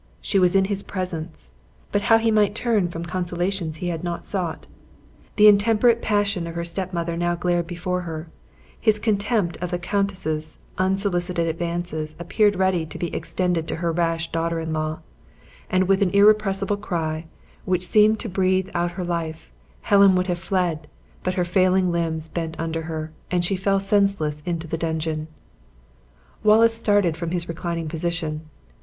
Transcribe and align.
She 0.19 0.39
was 0.39 0.55
in 0.55 0.65
his 0.65 0.81
presence! 0.81 1.51
but 1.91 2.01
how 2.01 2.17
might 2.31 2.47
he 2.57 2.63
turn 2.63 2.87
from 2.89 3.05
consolations 3.05 3.75
he 3.77 3.89
had 3.89 4.03
not 4.03 4.25
sought! 4.25 4.65
The 5.35 5.47
intemperate 5.47 6.01
passion 6.01 6.47
of 6.47 6.55
her 6.55 6.63
step 6.65 6.91
mother 6.91 7.15
now 7.15 7.35
glared 7.35 7.67
before 7.67 8.01
her; 8.01 8.27
his 8.79 8.97
contempt 8.97 9.57
of 9.57 9.69
the 9.69 9.77
countess' 9.77 10.57
unsolicited 10.79 11.45
advances 11.47 12.15
appeared 12.17 12.55
ready 12.55 12.83
to 12.83 12.97
be 12.97 13.13
extended 13.13 13.67
to 13.67 13.75
her 13.75 13.91
rash 13.91 14.31
daughter 14.31 14.59
in 14.59 14.73
law; 14.73 15.01
and 15.69 15.87
with 15.87 16.01
an 16.01 16.09
irrepressible 16.15 16.77
cry, 16.77 17.27
which 17.65 17.85
seemed 17.85 18.19
to 18.21 18.27
breathe 18.27 18.71
out 18.73 18.93
her 18.93 19.03
life, 19.05 19.51
Helen 19.81 20.15
would 20.15 20.25
have 20.25 20.39
fled, 20.39 20.87
but 21.21 21.35
her 21.35 21.45
failing 21.45 21.91
limbs 21.91 22.27
bent 22.27 22.55
under 22.59 22.81
her, 22.89 23.11
and 23.29 23.45
she 23.45 23.55
fell 23.55 23.79
senseless 23.79 24.41
into 24.47 24.65
the 24.65 24.79
dungeon. 24.79 25.27
Wallace 26.43 26.73
started 26.75 27.15
from 27.15 27.29
his 27.29 27.47
reclining 27.47 27.87
position. 27.87 28.49